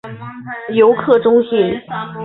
[0.73, 1.79] 游客中心